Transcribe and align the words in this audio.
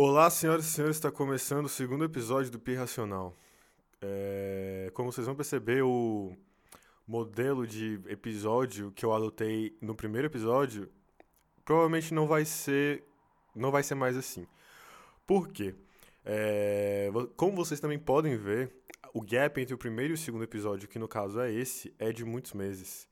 Olá, 0.00 0.30
senhoras 0.30 0.64
e 0.64 0.68
senhores, 0.68 0.96
está 0.96 1.10
começando 1.10 1.66
o 1.66 1.68
segundo 1.68 2.04
episódio 2.04 2.52
do 2.52 2.58
Pi 2.60 2.76
Racional. 2.76 3.36
É, 4.00 4.92
como 4.94 5.10
vocês 5.10 5.26
vão 5.26 5.34
perceber, 5.34 5.82
o 5.82 6.36
modelo 7.04 7.66
de 7.66 8.00
episódio 8.06 8.92
que 8.92 9.04
eu 9.04 9.12
adotei 9.12 9.76
no 9.82 9.96
primeiro 9.96 10.28
episódio 10.28 10.88
provavelmente 11.64 12.14
não 12.14 12.28
vai 12.28 12.44
ser, 12.44 13.02
não 13.56 13.72
vai 13.72 13.82
ser 13.82 13.96
mais 13.96 14.16
assim. 14.16 14.46
Por 15.26 15.48
quê? 15.48 15.74
É, 16.24 17.10
como 17.36 17.56
vocês 17.56 17.80
também 17.80 17.98
podem 17.98 18.36
ver, 18.36 18.72
o 19.12 19.20
gap 19.20 19.60
entre 19.60 19.74
o 19.74 19.78
primeiro 19.78 20.12
e 20.12 20.14
o 20.14 20.18
segundo 20.18 20.44
episódio, 20.44 20.86
que 20.86 21.00
no 21.00 21.08
caso 21.08 21.40
é 21.40 21.52
esse, 21.52 21.92
é 21.98 22.12
de 22.12 22.24
muitos 22.24 22.52
meses. 22.52 23.07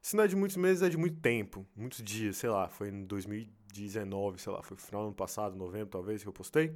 Se 0.00 0.16
não 0.16 0.24
é 0.24 0.26
de 0.26 0.36
muitos 0.36 0.56
meses, 0.56 0.82
é 0.82 0.88
de 0.88 0.96
muito 0.96 1.20
tempo, 1.20 1.66
muitos 1.76 2.02
dias, 2.02 2.36
sei 2.36 2.50
lá, 2.50 2.68
foi 2.68 2.88
em 2.88 3.04
2019, 3.04 4.40
sei 4.40 4.52
lá, 4.52 4.62
foi 4.62 4.76
final 4.76 5.02
do 5.02 5.06
ano 5.08 5.16
passado, 5.16 5.56
novembro 5.56 5.88
talvez, 5.88 6.22
que 6.22 6.28
eu 6.28 6.32
postei. 6.32 6.68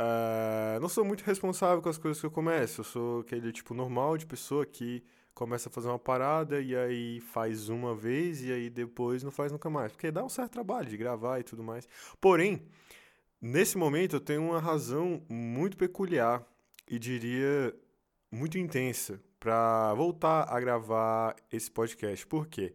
Uh, 0.00 0.80
não 0.80 0.88
sou 0.88 1.04
muito 1.04 1.22
responsável 1.22 1.82
com 1.82 1.88
as 1.88 1.98
coisas 1.98 2.18
que 2.18 2.26
eu 2.26 2.30
começo, 2.30 2.80
eu 2.80 2.84
sou 2.84 3.20
aquele 3.20 3.52
tipo 3.52 3.74
normal 3.74 4.16
de 4.16 4.24
pessoa 4.24 4.64
que 4.64 5.04
começa 5.34 5.68
a 5.68 5.72
fazer 5.72 5.88
uma 5.88 5.98
parada 5.98 6.60
e 6.60 6.74
aí 6.74 7.20
faz 7.20 7.68
uma 7.68 7.94
vez 7.94 8.42
e 8.42 8.50
aí 8.52 8.70
depois 8.70 9.22
não 9.22 9.30
faz 9.30 9.52
nunca 9.52 9.68
mais, 9.68 9.92
porque 9.92 10.10
dá 10.10 10.24
um 10.24 10.28
certo 10.28 10.52
trabalho 10.52 10.88
de 10.88 10.96
gravar 10.96 11.40
e 11.40 11.42
tudo 11.42 11.62
mais. 11.62 11.86
Porém, 12.20 12.62
nesse 13.40 13.76
momento 13.76 14.16
eu 14.16 14.20
tenho 14.20 14.42
uma 14.42 14.60
razão 14.60 15.22
muito 15.28 15.76
peculiar 15.76 16.44
e 16.88 16.98
diria 16.98 17.74
muito 18.30 18.58
intensa 18.58 19.20
para 19.38 19.94
voltar 19.94 20.44
a 20.48 20.60
gravar 20.60 21.34
esse 21.50 21.70
podcast. 21.70 22.26
Por 22.26 22.46
quê? 22.46 22.74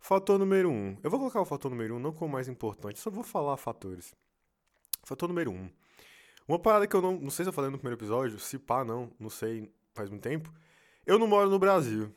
Fator 0.00 0.38
número 0.38 0.70
um. 0.70 0.96
Eu 1.02 1.10
vou 1.10 1.18
colocar 1.18 1.40
o 1.40 1.44
fator 1.44 1.70
número 1.70 1.96
um 1.96 1.98
não 1.98 2.12
como 2.12 2.32
mais 2.32 2.48
importante, 2.48 2.98
só 2.98 3.10
vou 3.10 3.24
falar 3.24 3.56
fatores. 3.56 4.14
Fator 5.04 5.28
número 5.28 5.50
um. 5.50 5.70
Uma 6.46 6.58
parada 6.58 6.86
que 6.86 6.96
eu 6.96 7.02
não, 7.02 7.18
não 7.18 7.30
sei 7.30 7.44
se 7.44 7.50
eu 7.50 7.52
falei 7.52 7.70
no 7.70 7.78
primeiro 7.78 7.98
episódio, 7.98 8.38
se 8.38 8.58
pá, 8.58 8.84
não, 8.84 9.10
não 9.20 9.28
sei, 9.28 9.70
faz 9.92 10.08
muito 10.08 10.22
tempo. 10.22 10.52
Eu 11.04 11.18
não 11.18 11.26
moro 11.26 11.50
no 11.50 11.58
Brasil. 11.58 12.14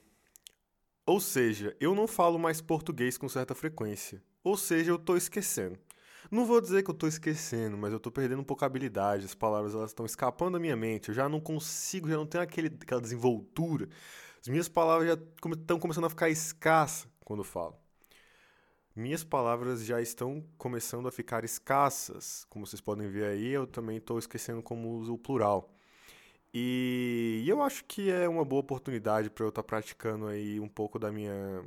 Ou 1.05 1.19
seja, 1.19 1.75
eu 1.79 1.93
não 1.93 2.07
falo 2.07 2.39
mais 2.39 2.61
português 2.61 3.17
com 3.17 3.27
certa 3.27 3.53
frequência. 3.53 4.23
Ou 4.43 4.55
seja, 4.55 4.91
eu 4.91 4.97
tô 4.97 5.17
esquecendo. 5.17 5.77
Não 6.29 6.45
vou 6.45 6.61
dizer 6.61 6.83
que 6.83 6.91
eu 6.91 6.95
tô 6.95 7.07
esquecendo, 7.07 7.77
mas 7.77 7.91
eu 7.91 7.99
tô 7.99 8.11
perdendo 8.11 8.41
um 8.41 8.43
pouco 8.43 8.63
a 8.63 8.67
habilidade. 8.67 9.25
As 9.25 9.33
palavras 9.33 9.73
elas 9.73 9.91
estão 9.91 10.05
escapando 10.05 10.53
da 10.53 10.59
minha 10.59 10.75
mente. 10.75 11.09
Eu 11.09 11.15
já 11.15 11.27
não 11.27 11.39
consigo, 11.39 12.07
já 12.09 12.17
não 12.17 12.25
tenho 12.25 12.43
aquele, 12.43 12.67
aquela 12.67 13.01
desenvoltura. 13.01 13.89
As 14.39 14.47
minhas 14.47 14.67
palavras 14.67 15.07
já 15.07 15.13
estão 15.15 15.79
começando 15.79 16.05
a 16.05 16.09
ficar 16.09 16.29
escassas 16.29 17.07
quando 17.25 17.43
falo. 17.43 17.75
Minhas 18.95 19.23
palavras 19.23 19.85
já 19.85 20.01
estão 20.01 20.43
começando 20.57 21.07
a 21.07 21.11
ficar 21.11 21.43
escassas. 21.43 22.45
Como 22.49 22.65
vocês 22.65 22.81
podem 22.81 23.07
ver 23.07 23.25
aí, 23.25 23.47
eu 23.47 23.65
também 23.65 23.97
estou 23.97 24.19
esquecendo 24.19 24.61
como 24.61 24.89
uso 24.89 25.13
o 25.13 25.17
plural. 25.17 25.73
E, 26.53 27.41
e 27.45 27.49
eu 27.49 27.61
acho 27.61 27.85
que 27.85 28.11
é 28.11 28.27
uma 28.27 28.43
boa 28.43 28.59
oportunidade 28.59 29.29
para 29.29 29.45
eu 29.45 29.49
estar 29.49 29.63
tá 29.63 29.67
praticando 29.67 30.27
aí 30.27 30.59
um 30.59 30.67
pouco 30.67 30.99
da 30.99 31.11
minha, 31.11 31.63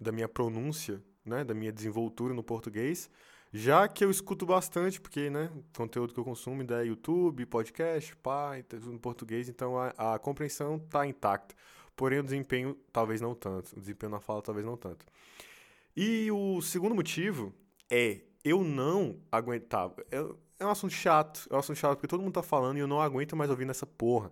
da 0.00 0.12
minha 0.12 0.28
pronúncia, 0.28 1.02
né, 1.24 1.42
da 1.44 1.52
minha 1.52 1.72
desenvoltura 1.72 2.32
no 2.32 2.44
português 2.44 3.10
já 3.52 3.88
que 3.88 4.04
eu 4.04 4.10
escuto 4.10 4.44
bastante, 4.44 5.00
porque, 5.00 5.30
né, 5.30 5.50
conteúdo 5.76 6.12
que 6.12 6.20
eu 6.20 6.24
consumo 6.24 6.62
é 6.72 6.84
YouTube, 6.84 7.46
podcast, 7.46 8.14
pá, 8.16 8.52
tudo 8.68 8.92
em 8.92 8.98
português, 8.98 9.48
então 9.48 9.78
a, 9.78 10.14
a 10.14 10.18
compreensão 10.18 10.78
tá 10.78 11.06
intacta. 11.06 11.54
Porém, 11.96 12.20
o 12.20 12.22
desempenho 12.22 12.76
talvez 12.92 13.20
não 13.20 13.34
tanto. 13.34 13.76
O 13.76 13.80
desempenho 13.80 14.10
na 14.10 14.20
fala 14.20 14.40
talvez 14.42 14.64
não 14.64 14.76
tanto. 14.76 15.04
E 15.96 16.30
o 16.30 16.60
segundo 16.62 16.94
motivo 16.94 17.52
é 17.90 18.20
eu 18.44 18.62
não 18.62 19.18
aguentava. 19.32 19.96
É, 20.10 20.18
é 20.60 20.66
um 20.66 20.70
assunto 20.70 20.92
chato, 20.92 21.48
é 21.50 21.54
um 21.54 21.58
assunto 21.58 21.76
chato 21.76 21.96
porque 21.96 22.06
todo 22.06 22.22
mundo 22.22 22.34
tá 22.34 22.42
falando 22.42 22.76
e 22.76 22.80
eu 22.80 22.86
não 22.86 23.00
aguento 23.00 23.34
mais 23.34 23.50
ouvir 23.50 23.64
nessa 23.64 23.86
porra. 23.86 24.30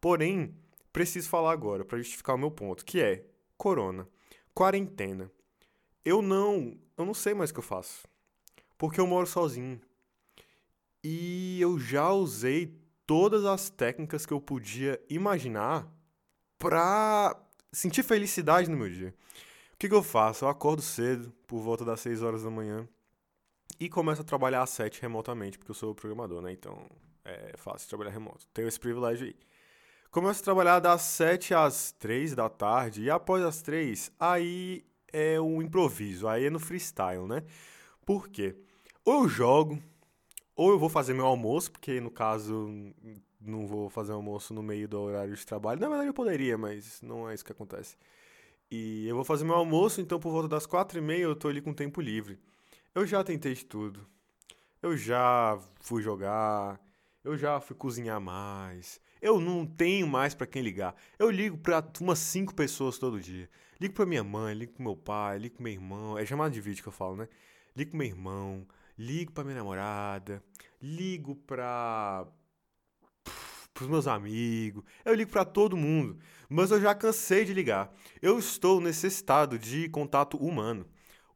Porém, 0.00 0.54
preciso 0.92 1.28
falar 1.28 1.52
agora 1.52 1.84
para 1.84 1.98
justificar 1.98 2.34
o 2.34 2.38
meu 2.38 2.50
ponto, 2.50 2.84
que 2.84 3.00
é 3.00 3.24
corona, 3.58 4.08
quarentena. 4.54 5.30
Eu 6.04 6.22
não, 6.22 6.78
eu 6.96 7.04
não 7.04 7.14
sei 7.14 7.34
mais 7.34 7.50
o 7.50 7.54
que 7.54 7.60
eu 7.60 7.64
faço. 7.64 8.02
Porque 8.82 9.00
eu 9.00 9.06
moro 9.06 9.28
sozinho. 9.28 9.80
E 11.04 11.60
eu 11.60 11.78
já 11.78 12.10
usei 12.10 12.76
todas 13.06 13.44
as 13.44 13.70
técnicas 13.70 14.26
que 14.26 14.32
eu 14.32 14.40
podia 14.40 15.00
imaginar 15.08 15.86
pra 16.58 17.40
sentir 17.70 18.02
felicidade 18.02 18.68
no 18.68 18.76
meu 18.76 18.90
dia. 18.90 19.14
O 19.72 19.76
que, 19.78 19.88
que 19.88 19.94
eu 19.94 20.02
faço? 20.02 20.44
Eu 20.44 20.48
acordo 20.48 20.82
cedo, 20.82 21.32
por 21.46 21.60
volta 21.60 21.84
das 21.84 22.00
6 22.00 22.24
horas 22.24 22.42
da 22.42 22.50
manhã, 22.50 22.88
e 23.78 23.88
começo 23.88 24.22
a 24.22 24.24
trabalhar 24.24 24.62
às 24.64 24.70
7 24.70 25.00
remotamente, 25.00 25.58
porque 25.58 25.70
eu 25.70 25.76
sou 25.76 25.94
programador, 25.94 26.42
né? 26.42 26.50
Então 26.50 26.84
é 27.24 27.54
fácil 27.56 27.88
trabalhar 27.88 28.10
remoto. 28.10 28.48
Tenho 28.52 28.66
esse 28.66 28.80
privilégio 28.80 29.28
aí. 29.28 29.36
Começo 30.10 30.40
a 30.40 30.44
trabalhar 30.44 30.80
das 30.80 31.02
7 31.02 31.54
às 31.54 31.92
3 31.92 32.34
da 32.34 32.48
tarde, 32.48 33.04
e 33.04 33.10
após 33.10 33.44
as 33.44 33.62
3, 33.62 34.10
aí 34.18 34.84
é 35.12 35.38
o 35.40 35.62
improviso, 35.62 36.26
aí 36.26 36.46
é 36.46 36.50
no 36.50 36.58
freestyle, 36.58 37.28
né? 37.28 37.44
Por 38.04 38.28
quê? 38.28 38.56
Ou 39.04 39.24
eu 39.24 39.28
jogo, 39.28 39.82
ou 40.54 40.70
eu 40.70 40.78
vou 40.78 40.88
fazer 40.88 41.14
meu 41.14 41.26
almoço, 41.26 41.72
porque 41.72 42.00
no 42.00 42.10
caso 42.10 42.70
não 43.40 43.66
vou 43.66 43.90
fazer 43.90 44.12
almoço 44.12 44.54
no 44.54 44.62
meio 44.62 44.88
do 44.88 45.00
horário 45.00 45.34
de 45.34 45.44
trabalho. 45.44 45.80
Na 45.80 45.88
verdade 45.88 46.08
eu 46.08 46.14
poderia, 46.14 46.56
mas 46.56 47.02
não 47.02 47.28
é 47.28 47.34
isso 47.34 47.44
que 47.44 47.52
acontece. 47.52 47.96
E 48.70 49.06
eu 49.08 49.16
vou 49.16 49.24
fazer 49.24 49.44
meu 49.44 49.54
almoço, 49.54 50.00
então 50.00 50.20
por 50.20 50.30
volta 50.30 50.48
das 50.48 50.66
quatro 50.66 50.98
e 50.98 51.02
meia 51.02 51.22
eu 51.24 51.36
tô 51.36 51.48
ali 51.48 51.60
com 51.60 51.74
tempo 51.74 52.00
livre. 52.00 52.38
Eu 52.94 53.06
já 53.06 53.24
tentei 53.24 53.54
de 53.54 53.64
tudo. 53.64 54.06
Eu 54.80 54.96
já 54.96 55.58
fui 55.80 56.02
jogar, 56.02 56.80
eu 57.24 57.36
já 57.36 57.60
fui 57.60 57.76
cozinhar 57.76 58.20
mais. 58.20 59.00
Eu 59.20 59.40
não 59.40 59.66
tenho 59.66 60.06
mais 60.06 60.34
para 60.34 60.46
quem 60.46 60.62
ligar. 60.62 60.94
Eu 61.18 61.30
ligo 61.30 61.56
para 61.58 61.84
umas 62.00 62.18
cinco 62.18 62.54
pessoas 62.54 62.98
todo 62.98 63.20
dia. 63.20 63.48
Ligo 63.80 63.94
para 63.94 64.06
minha 64.06 64.24
mãe, 64.24 64.54
ligo 64.54 64.72
pro 64.72 64.82
meu 64.82 64.96
pai, 64.96 65.38
ligo 65.38 65.56
pro 65.56 65.64
meu 65.64 65.72
irmão. 65.72 66.18
É 66.18 66.24
chamado 66.26 66.52
de 66.52 66.60
vídeo 66.60 66.82
que 66.82 66.88
eu 66.88 66.92
falo, 66.92 67.16
né? 67.16 67.28
Ligo 67.76 67.90
pro 67.90 67.98
meu 67.98 68.06
irmão, 68.06 68.66
ligo 68.98 69.32
pra 69.32 69.44
minha 69.44 69.56
namorada, 69.56 70.42
ligo 70.80 71.36
pra. 71.36 72.26
pros 73.74 73.88
meus 73.88 74.06
amigos, 74.06 74.84
eu 75.04 75.14
ligo 75.14 75.30
para 75.30 75.44
todo 75.44 75.76
mundo, 75.76 76.18
mas 76.48 76.70
eu 76.70 76.80
já 76.80 76.94
cansei 76.94 77.44
de 77.44 77.54
ligar. 77.54 77.92
Eu 78.20 78.38
estou 78.38 78.80
necessitado 78.80 79.58
de 79.58 79.88
contato 79.88 80.36
humano. 80.36 80.86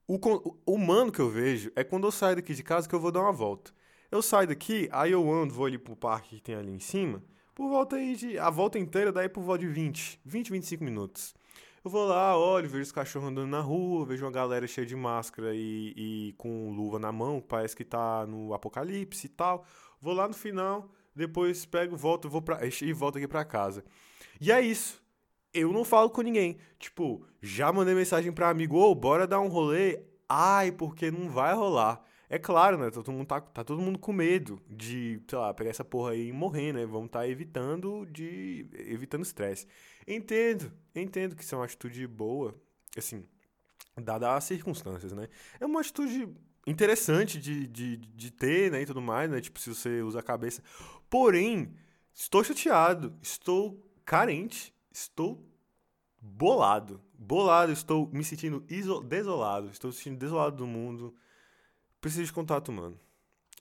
O, 0.06 0.18
o 0.64 0.74
humano 0.74 1.10
que 1.10 1.20
eu 1.20 1.28
vejo 1.28 1.72
é 1.74 1.82
quando 1.82 2.06
eu 2.06 2.12
saio 2.12 2.36
daqui 2.36 2.54
de 2.54 2.62
casa 2.62 2.88
que 2.88 2.94
eu 2.94 3.00
vou 3.00 3.10
dar 3.10 3.20
uma 3.20 3.32
volta. 3.32 3.72
Eu 4.10 4.22
saio 4.22 4.46
daqui, 4.48 4.88
aí 4.92 5.10
eu 5.10 5.32
ando, 5.32 5.52
vou 5.52 5.66
ali 5.66 5.78
pro 5.78 5.96
parque 5.96 6.36
que 6.36 6.42
tem 6.42 6.54
ali 6.54 6.70
em 6.70 6.78
cima, 6.78 7.22
por 7.54 7.68
volta 7.68 7.96
aí 7.96 8.14
de. 8.14 8.38
A 8.38 8.50
volta 8.50 8.78
inteira 8.78 9.10
daí 9.10 9.28
por 9.28 9.42
volta 9.42 9.60
de 9.60 9.68
20, 9.68 10.20
20, 10.24 10.52
25 10.52 10.84
minutos. 10.84 11.34
Eu 11.86 11.90
vou 11.90 12.04
lá, 12.04 12.36
olho, 12.36 12.68
vejo 12.68 12.82
os 12.82 12.90
cachorros 12.90 13.28
andando 13.28 13.46
na 13.46 13.60
rua, 13.60 14.04
vejo 14.04 14.24
uma 14.24 14.32
galera 14.32 14.66
cheia 14.66 14.84
de 14.84 14.96
máscara 14.96 15.54
e, 15.54 15.94
e 15.96 16.34
com 16.36 16.72
luva 16.72 16.98
na 16.98 17.12
mão, 17.12 17.40
parece 17.40 17.76
que 17.76 17.84
tá 17.84 18.26
no 18.26 18.52
apocalipse 18.52 19.26
e 19.26 19.28
tal. 19.28 19.64
Vou 20.00 20.12
lá 20.12 20.26
no 20.26 20.34
final, 20.34 20.90
depois 21.14 21.64
pego, 21.64 21.96
volto, 21.96 22.28
vou 22.28 22.42
pra, 22.42 22.58
e 22.66 22.92
volto 22.92 23.18
aqui 23.18 23.28
pra 23.28 23.44
casa. 23.44 23.84
E 24.40 24.50
é 24.50 24.60
isso. 24.60 25.00
Eu 25.54 25.72
não 25.72 25.84
falo 25.84 26.10
com 26.10 26.22
ninguém. 26.22 26.58
Tipo, 26.76 27.24
já 27.40 27.72
mandei 27.72 27.94
mensagem 27.94 28.32
pra 28.32 28.48
amigo, 28.48 28.76
ô, 28.76 28.90
oh, 28.90 28.94
bora 28.96 29.24
dar 29.24 29.38
um 29.38 29.46
rolê. 29.46 30.02
Ai, 30.28 30.72
porque 30.72 31.08
não 31.08 31.30
vai 31.30 31.54
rolar. 31.54 32.02
É 32.28 32.38
claro, 32.38 32.76
né? 32.76 32.90
Todo 32.90 33.12
mundo 33.12 33.26
tá, 33.26 33.40
tá 33.40 33.62
todo 33.62 33.80
mundo 33.80 33.98
com 33.98 34.12
medo 34.12 34.60
de, 34.68 35.20
sei 35.28 35.38
lá, 35.38 35.54
pegar 35.54 35.70
essa 35.70 35.84
porra 35.84 36.10
aí 36.10 36.28
e 36.28 36.32
morrer, 36.32 36.72
né? 36.72 36.84
Vamos 36.84 37.06
estar 37.06 37.20
tá 37.20 37.28
evitando 37.28 38.04
de. 38.06 38.66
evitando 38.72 39.22
estresse. 39.22 39.66
Entendo, 40.06 40.72
entendo 40.94 41.36
que 41.36 41.44
isso 41.44 41.54
é 41.54 41.58
uma 41.58 41.64
atitude 41.64 42.06
boa, 42.06 42.54
assim, 42.96 43.24
dada 43.96 44.34
as 44.34 44.44
circunstâncias, 44.44 45.12
né? 45.12 45.28
É 45.60 45.66
uma 45.66 45.80
atitude 45.80 46.28
interessante 46.66 47.38
de, 47.38 47.66
de, 47.68 47.96
de 47.96 48.30
ter, 48.32 48.72
né? 48.72 48.82
E 48.82 48.86
tudo 48.86 49.00
mais, 49.00 49.30
né? 49.30 49.40
Tipo, 49.40 49.60
se 49.60 49.72
você 49.72 50.02
usa 50.02 50.18
a 50.18 50.22
cabeça. 50.22 50.62
Porém, 51.08 51.72
estou 52.12 52.42
chateado, 52.42 53.16
estou 53.22 53.80
carente, 54.04 54.74
estou 54.92 55.46
bolado. 56.20 57.00
Bolado, 57.14 57.70
estou 57.70 58.10
me 58.12 58.24
sentindo 58.24 58.60
desolado, 59.04 59.70
estou 59.70 59.88
me 59.90 59.96
sentindo 59.96 60.18
desolado 60.18 60.56
do 60.56 60.66
mundo 60.66 61.14
Preciso 62.00 62.24
de 62.24 62.32
contato 62.32 62.68
humano. 62.68 62.98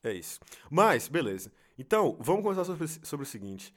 É 0.04 0.14
isso. 0.14 0.40
Mas, 0.70 1.08
beleza. 1.08 1.52
Então, 1.78 2.18
vamos 2.20 2.44
conversar 2.44 2.66
sobre, 2.66 2.88
sobre 2.88 3.24
o 3.24 3.28
seguinte. 3.28 3.74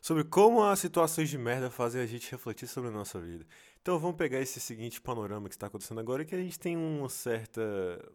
Sobre 0.00 0.24
como 0.24 0.62
as 0.62 0.78
situações 0.78 1.28
de 1.28 1.36
merda 1.36 1.70
fazem 1.70 2.00
a 2.00 2.06
gente 2.06 2.30
refletir 2.30 2.66
sobre 2.66 2.88
a 2.88 2.92
nossa 2.92 3.20
vida. 3.20 3.46
Então 3.82 3.98
vamos 3.98 4.16
pegar 4.16 4.40
esse 4.40 4.58
seguinte 4.58 4.98
panorama 5.00 5.48
que 5.48 5.54
está 5.54 5.66
acontecendo 5.66 6.00
agora, 6.00 6.24
que 6.24 6.34
a 6.34 6.38
gente 6.38 6.58
tem 6.58 6.74
uma 6.74 7.08
certa. 7.10 7.60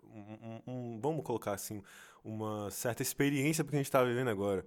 Um, 0.04 0.62
um, 0.66 1.00
vamos 1.00 1.24
colocar 1.24 1.54
assim, 1.54 1.84
uma 2.24 2.72
certa 2.72 3.04
experiência 3.04 3.64
porque 3.64 3.76
a 3.78 3.80
gente 3.80 3.88
está 3.88 4.04
vivendo 4.04 4.30
agora. 4.30 4.66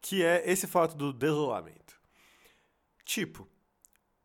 Que 0.00 0.22
é 0.24 0.48
esse 0.48 0.68
fato 0.68 0.96
do 0.96 1.12
desolamento. 1.12 2.00
Tipo, 3.04 3.48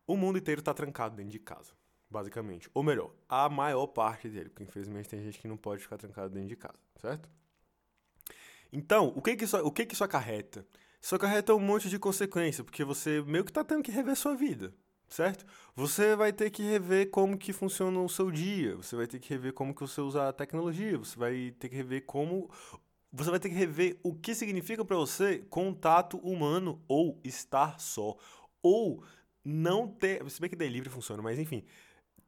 o 0.06 0.16
mundo 0.16 0.38
inteiro 0.38 0.60
está 0.60 0.72
trancado 0.72 1.16
dentro 1.16 1.32
de 1.32 1.40
casa 1.40 1.72
basicamente. 2.10 2.70
Ou 2.74 2.82
melhor, 2.82 3.12
a 3.28 3.48
maior 3.48 3.86
parte 3.86 4.28
dele, 4.28 4.48
porque 4.48 4.64
infelizmente 4.64 5.08
tem 5.08 5.22
gente 5.22 5.38
que 5.38 5.48
não 5.48 5.56
pode 5.56 5.82
ficar 5.82 5.96
trancado 5.96 6.30
dentro 6.30 6.48
de 6.48 6.56
casa, 6.56 6.78
certo? 6.96 7.28
Então, 8.72 9.12
o 9.16 9.22
que 9.22 9.36
que 9.36 9.44
isso, 9.44 9.56
o 9.58 9.70
que 9.70 9.86
que 9.86 9.94
isso 9.94 10.04
acarreta? 10.04 10.66
Isso 11.00 11.14
acarreta 11.14 11.54
um 11.54 11.60
monte 11.60 11.88
de 11.88 11.98
consequência, 11.98 12.64
porque 12.64 12.84
você 12.84 13.22
meio 13.22 13.44
que 13.44 13.52
tá 13.52 13.64
tendo 13.64 13.82
que 13.82 13.90
rever 13.90 14.16
sua 14.16 14.34
vida, 14.34 14.74
certo? 15.08 15.46
Você 15.74 16.16
vai 16.16 16.32
ter 16.32 16.50
que 16.50 16.62
rever 16.62 17.10
como 17.10 17.38
que 17.38 17.52
funciona 17.52 17.98
o 18.00 18.08
seu 18.08 18.30
dia, 18.30 18.76
você 18.76 18.96
vai 18.96 19.06
ter 19.06 19.18
que 19.18 19.28
rever 19.30 19.52
como 19.52 19.74
que 19.74 19.80
você 19.80 20.00
usa 20.00 20.28
a 20.28 20.32
tecnologia, 20.32 20.98
você 20.98 21.18
vai 21.18 21.54
ter 21.58 21.68
que 21.68 21.76
rever 21.76 22.04
como 22.04 22.50
você 23.10 23.30
vai 23.30 23.40
ter 23.40 23.48
que 23.48 23.54
rever 23.54 23.98
o 24.02 24.14
que 24.14 24.34
significa 24.34 24.84
para 24.84 24.96
você 24.96 25.38
contato 25.48 26.18
humano 26.18 26.82
ou 26.86 27.18
estar 27.24 27.80
só 27.80 28.16
ou 28.62 29.02
não 29.42 29.88
ter, 29.88 30.28
se 30.30 30.40
bem 30.40 30.50
que 30.50 30.56
delivery 30.56 30.90
funciona, 30.90 31.22
mas 31.22 31.38
enfim, 31.38 31.64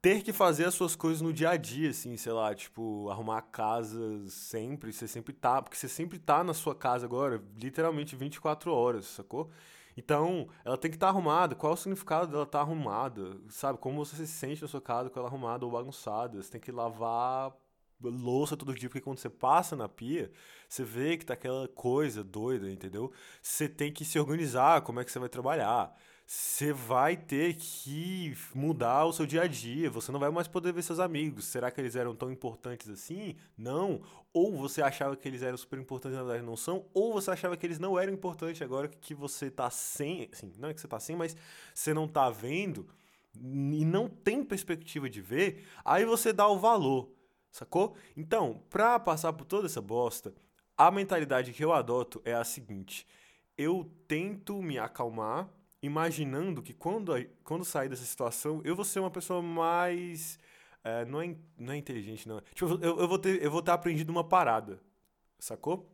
ter 0.03 0.23
que 0.23 0.33
fazer 0.33 0.65
as 0.65 0.75
suas 0.75 0.97
coisas 0.97 1.21
no 1.21 1.33
dia 1.33 1.51
a 1.51 1.57
dia, 1.57 1.91
assim, 1.91 2.17
sei 2.17 2.33
lá, 2.33 2.55
tipo, 2.55 3.09
arrumar 3.11 3.39
a 3.39 3.43
casa 3.43 4.27
sempre, 4.29 4.93
você 4.93 5.07
sempre 5.07 5.33
tá, 5.33 5.61
porque 5.61 5.77
você 5.77 5.89
sempre 5.89 6.19
tá 6.19 6.43
na 6.43 6.55
sua 6.55 6.75
casa 6.75 7.05
agora, 7.05 7.43
literalmente 7.57 8.17
24 8.17 8.73
horas, 8.73 9.07
sacou? 9.07 9.51
Então, 9.97 10.49
ela 10.65 10.79
tem 10.79 10.91
que 10.91 10.97
estar 10.97 11.09
tá 11.09 11.13
arrumada. 11.13 11.55
Qual 11.55 11.73
é 11.73 11.75
o 11.75 11.77
significado 11.77 12.29
dela 12.29 12.45
estar 12.45 12.61
tá 12.61 12.65
arrumada? 12.65 13.37
Sabe? 13.49 13.79
Como 13.79 14.03
você 14.03 14.17
se 14.17 14.27
sente 14.27 14.63
na 14.63 14.69
sua 14.69 14.81
casa 14.81 15.11
com 15.11 15.19
ela 15.19 15.29
arrumada 15.29 15.65
ou 15.67 15.71
bagunçada? 15.71 16.43
Você 16.43 16.51
tem 16.51 16.61
que 16.61 16.73
lavar 16.73 17.53
louça 18.03 18.57
todo 18.57 18.75
dia, 18.75 18.89
porque 18.89 19.03
quando 19.03 19.19
você 19.19 19.29
passa 19.29 19.77
na 19.77 19.89
pia, 19.89 20.31
você 20.67 20.83
vê 20.85 21.19
que 21.19 21.27
tá 21.27 21.35
aquela 21.35 21.69
coisa 21.69 22.25
doida, 22.25 22.71
entendeu? 22.71 23.13
Você 23.43 23.69
tem 23.69 23.93
que 23.93 24.05
se 24.05 24.19
organizar, 24.19 24.81
como 24.83 25.01
é 25.01 25.05
que 25.05 25.13
você 25.13 25.19
vai 25.19 25.29
trabalhar 25.29 25.95
você 26.33 26.73
vai 26.73 27.17
ter 27.17 27.57
que 27.57 28.37
mudar 28.55 29.05
o 29.05 29.13
seu 29.13 29.27
dia 29.27 29.43
a 29.43 29.47
dia, 29.49 29.91
você 29.91 30.13
não 30.13 30.21
vai 30.21 30.31
mais 30.31 30.47
poder 30.47 30.73
ver 30.73 30.83
seus 30.83 31.01
amigos. 31.01 31.47
Será 31.47 31.73
que 31.73 31.81
eles 31.81 31.97
eram 31.97 32.15
tão 32.15 32.31
importantes 32.31 32.89
assim? 32.89 33.35
Não. 33.59 34.01
Ou 34.33 34.57
você 34.57 34.81
achava 34.81 35.17
que 35.17 35.27
eles 35.27 35.43
eram 35.43 35.57
super 35.57 35.81
importantes, 35.81 36.17
na 36.17 36.23
verdade 36.23 36.47
não 36.47 36.57
são, 36.57 36.87
ou 36.95 37.13
você 37.13 37.33
achava 37.33 37.57
que 37.57 37.67
eles 37.67 37.81
não 37.81 37.99
eram 37.99 38.13
importantes 38.13 38.63
agora 38.63 38.87
que 38.87 39.13
você 39.13 39.51
tá 39.51 39.69
sem, 39.71 40.29
assim, 40.33 40.53
não 40.57 40.69
é 40.69 40.75
que 40.75 40.81
você 40.81 40.87
tá 40.87 41.01
sem, 41.01 41.17
mas 41.17 41.37
você 41.75 41.93
não 41.93 42.07
tá 42.07 42.31
vendo 42.31 42.87
e 43.35 43.85
não 43.85 44.09
tem 44.09 44.45
perspectiva 44.45 45.11
de 45.11 45.21
ver, 45.21 45.67
aí 45.85 46.05
você 46.05 46.33
dá 46.33 46.47
o 46.47 46.61
valor, 46.61 47.11
sacou? 47.51 47.97
Então, 48.17 48.63
pra 48.71 49.01
passar 49.01 49.33
por 49.33 49.47
toda 49.47 49.67
essa 49.67 49.83
bosta, 49.83 50.33
a 50.79 50.93
mentalidade 50.93 51.53
que 51.53 51.65
eu 51.65 51.73
adoto 51.73 52.23
é 52.25 52.35
a 52.35 52.45
seguinte: 52.45 53.05
eu 53.59 53.91
tento 54.07 54.63
me 54.63 54.79
acalmar 54.79 55.51
imaginando 55.83 56.63
que 56.63 56.75
quando, 56.75 57.13
quando 57.43 57.65
sair 57.65 57.89
dessa 57.89 58.05
situação, 58.05 58.61
eu 58.65 58.77
vou 58.77 58.85
ser 58.85 59.01
uma 59.01 59.11
pessoa 59.11 59.43
mais. 59.43 60.39
É, 60.83 61.05
não, 61.05 61.21
é, 61.21 61.37
não 61.59 61.73
é 61.73 61.77
inteligente, 61.77 62.29
não. 62.29 62.41
Tipo, 62.55 62.79
eu, 62.83 63.01
eu, 63.01 63.09
vou 63.09 63.19
ter, 63.19 63.43
eu 63.43 63.51
vou 63.51 63.63
ter 63.63 63.71
aprendido 63.71 64.11
uma 64.11 64.25
parada, 64.25 64.81
sacou? 65.39 65.91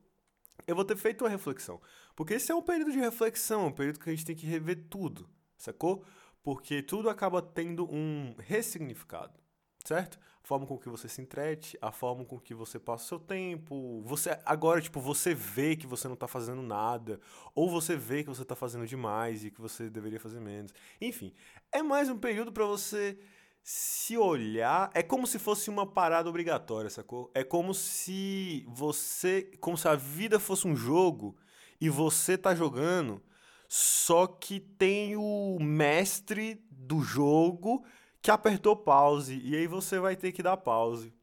Eu 0.66 0.74
vou 0.74 0.84
ter 0.84 0.96
feito 0.96 1.22
uma 1.22 1.30
reflexão. 1.30 1.80
Porque 2.14 2.34
esse 2.34 2.50
é 2.50 2.54
um 2.54 2.62
período 2.62 2.92
de 2.92 2.98
reflexão, 2.98 3.66
um 3.66 3.72
período 3.72 4.00
que 4.00 4.08
a 4.08 4.12
gente 4.12 4.24
tem 4.24 4.36
que 4.36 4.46
rever 4.46 4.86
tudo, 4.88 5.28
sacou? 5.56 6.04
Porque 6.42 6.82
tudo 6.82 7.10
acaba 7.10 7.42
tendo 7.42 7.92
um 7.92 8.34
ressignificado 8.38 9.45
certo? 9.86 10.18
A 10.42 10.46
forma 10.46 10.66
com 10.66 10.78
que 10.78 10.88
você 10.88 11.08
se 11.08 11.20
entrete, 11.20 11.78
a 11.80 11.90
forma 11.90 12.24
com 12.24 12.38
que 12.38 12.54
você 12.54 12.78
passa 12.78 13.04
o 13.04 13.08
seu 13.08 13.18
tempo. 13.18 14.02
Você 14.04 14.38
agora, 14.44 14.80
tipo, 14.80 15.00
você 15.00 15.34
vê 15.34 15.76
que 15.76 15.86
você 15.86 16.08
não 16.08 16.16
tá 16.16 16.28
fazendo 16.28 16.62
nada, 16.62 17.20
ou 17.54 17.70
você 17.70 17.96
vê 17.96 18.22
que 18.22 18.28
você 18.28 18.44
tá 18.44 18.54
fazendo 18.54 18.86
demais 18.86 19.44
e 19.44 19.50
que 19.50 19.60
você 19.60 19.88
deveria 19.88 20.20
fazer 20.20 20.40
menos. 20.40 20.72
Enfim, 21.00 21.32
é 21.72 21.82
mais 21.82 22.08
um 22.08 22.18
período 22.18 22.52
para 22.52 22.64
você 22.64 23.18
se 23.62 24.16
olhar, 24.16 24.92
é 24.94 25.02
como 25.02 25.26
se 25.26 25.40
fosse 25.40 25.68
uma 25.68 25.84
parada 25.84 26.28
obrigatória, 26.28 26.88
sacou? 26.88 27.30
É 27.34 27.42
como 27.42 27.74
se 27.74 28.64
você, 28.68 29.50
como 29.60 29.76
se 29.76 29.88
a 29.88 29.96
vida 29.96 30.38
fosse 30.38 30.68
um 30.68 30.76
jogo 30.76 31.36
e 31.80 31.90
você 31.90 32.38
tá 32.38 32.54
jogando, 32.54 33.20
só 33.68 34.28
que 34.28 34.60
tem 34.60 35.16
o 35.16 35.58
mestre 35.60 36.64
do 36.70 37.00
jogo 37.00 37.84
que 38.26 38.30
apertou 38.32 38.74
pause 38.74 39.40
e 39.44 39.54
aí 39.54 39.68
você 39.68 40.00
vai 40.00 40.16
ter 40.16 40.32
que 40.32 40.42
dar 40.42 40.56
pause. 40.56 41.14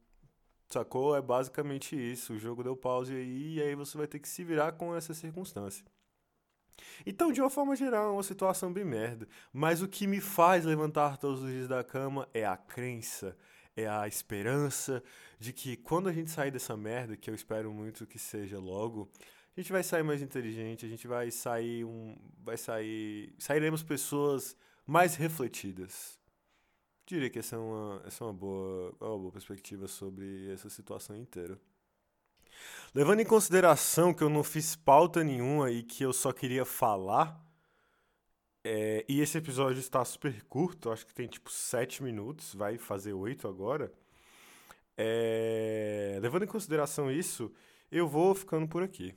Sacou? 0.70 1.14
É 1.14 1.20
basicamente 1.20 1.94
isso. 1.94 2.32
O 2.32 2.38
jogo 2.38 2.64
deu 2.64 2.74
pause 2.74 3.14
aí 3.14 3.56
e 3.56 3.62
aí 3.62 3.74
você 3.74 3.98
vai 3.98 4.06
ter 4.06 4.18
que 4.18 4.26
se 4.26 4.42
virar 4.42 4.72
com 4.72 4.96
essa 4.96 5.12
circunstância. 5.12 5.84
Então, 7.04 7.30
de 7.30 7.42
uma 7.42 7.50
forma 7.50 7.76
geral, 7.76 8.08
é 8.08 8.10
uma 8.10 8.22
situação 8.22 8.72
bem 8.72 8.86
merda. 8.86 9.28
Mas 9.52 9.82
o 9.82 9.86
que 9.86 10.06
me 10.06 10.18
faz 10.18 10.64
levantar 10.64 11.18
todos 11.18 11.42
os 11.42 11.50
dias 11.50 11.68
da 11.68 11.84
cama 11.84 12.26
é 12.32 12.46
a 12.46 12.56
crença, 12.56 13.36
é 13.76 13.86
a 13.86 14.08
esperança 14.08 15.02
de 15.38 15.52
que 15.52 15.76
quando 15.76 16.08
a 16.08 16.12
gente 16.12 16.30
sair 16.30 16.50
dessa 16.50 16.74
merda, 16.74 17.18
que 17.18 17.28
eu 17.28 17.34
espero 17.34 17.70
muito 17.70 18.06
que 18.06 18.18
seja 18.18 18.58
logo, 18.58 19.10
a 19.54 19.60
gente 19.60 19.70
vai 19.70 19.82
sair 19.82 20.02
mais 20.02 20.22
inteligente, 20.22 20.86
a 20.86 20.88
gente 20.88 21.06
vai 21.06 21.30
sair 21.30 21.84
um. 21.84 22.16
Vai 22.42 22.56
sair. 22.56 23.34
Sairemos 23.38 23.82
pessoas 23.82 24.56
mais 24.86 25.16
refletidas. 25.16 26.23
Diria 27.06 27.28
que 27.28 27.38
essa 27.38 27.56
é 27.56 27.58
uma, 27.58 28.02
essa 28.06 28.24
é 28.24 28.26
uma, 28.26 28.32
boa, 28.32 28.94
é 29.00 29.04
uma 29.04 29.18
boa 29.18 29.32
perspectiva 29.32 29.86
sobre 29.86 30.50
essa 30.52 30.70
situação 30.70 31.16
inteira. 31.16 31.58
Levando 32.94 33.20
em 33.20 33.26
consideração 33.26 34.14
que 34.14 34.22
eu 34.22 34.30
não 34.30 34.42
fiz 34.42 34.74
pauta 34.76 35.22
nenhuma 35.22 35.70
e 35.70 35.82
que 35.82 36.02
eu 36.02 36.12
só 36.12 36.32
queria 36.32 36.64
falar, 36.64 37.44
é, 38.64 39.04
e 39.06 39.20
esse 39.20 39.36
episódio 39.36 39.78
está 39.78 40.02
super 40.04 40.42
curto, 40.44 40.90
acho 40.90 41.04
que 41.06 41.12
tem 41.12 41.28
tipo 41.28 41.50
7 41.50 42.02
minutos, 42.02 42.54
vai 42.54 42.78
fazer 42.78 43.12
8 43.12 43.46
agora. 43.46 43.92
É, 44.96 46.18
levando 46.22 46.44
em 46.44 46.48
consideração 46.48 47.10
isso, 47.10 47.52
eu 47.90 48.08
vou 48.08 48.34
ficando 48.34 48.66
por 48.66 48.82
aqui. 48.82 49.14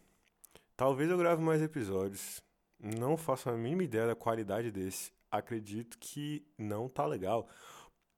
Talvez 0.76 1.10
eu 1.10 1.18
grave 1.18 1.42
mais 1.42 1.62
episódios. 1.62 2.42
Não 2.80 3.16
faço 3.16 3.50
a 3.50 3.54
mínima 3.54 3.84
ideia 3.84 4.08
da 4.08 4.16
qualidade 4.16 4.72
desse. 4.72 5.12
Acredito 5.32 5.98
que 5.98 6.46
não 6.58 6.90
tá 6.90 7.06
legal. 7.06 7.48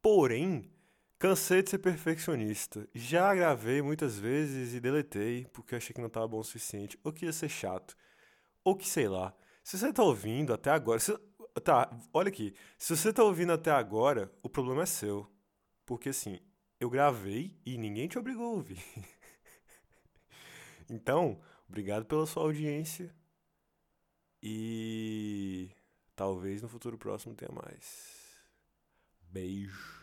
Porém, 0.02 0.72
cansei 1.18 1.62
de 1.62 1.72
ser 1.72 1.80
perfeccionista. 1.80 2.88
Já 2.94 3.34
gravei 3.36 3.82
muitas 3.82 4.18
vezes 4.18 4.74
e 4.74 4.80
deletei 4.80 5.46
porque 5.54 5.76
achei 5.76 5.94
que 5.94 6.00
não 6.02 6.08
estava 6.08 6.28
bom 6.28 6.40
o 6.40 6.44
suficiente, 6.44 6.98
ou 7.04 7.12
que 7.12 7.26
ia 7.26 7.34
ser 7.34 7.50
chato, 7.50 7.96
ou 8.64 8.76
que 8.76 8.88
sei 8.88 9.08
lá. 9.08 9.34
Se 9.64 9.78
você 9.78 9.90
está 9.90 10.04
ouvindo 10.04 10.54
até 10.54 10.72
agora, 10.72 11.00
se, 11.00 11.16
tá, 11.64 11.90
olha 12.14 12.30
aqui. 12.30 12.54
Se 12.78 12.96
você 12.96 13.10
está 13.10 13.24
ouvindo 13.24 13.52
até 13.54 13.72
agora, 13.72 14.32
o 14.42 14.50
problema 14.50 14.84
é 14.84 14.86
seu. 14.86 15.30
Porque 15.86 16.10
assim, 16.10 16.40
eu 16.80 16.90
gravei 16.90 17.58
e 17.66 17.78
ninguém 17.78 18.08
te 18.08 18.18
obrigou 18.18 18.46
a 18.46 18.56
ouvir. 18.56 18.84
então, 20.90 21.40
obrigado 21.68 22.06
pela 22.06 22.26
sua 22.26 22.44
audiência. 22.44 23.14
E 24.42 25.70
talvez 26.16 26.62
no 26.62 26.70
futuro 26.70 26.98
próximo 26.98 27.36
tenha 27.36 27.52
mais. 27.52 28.19
Beijo. 29.34 29.99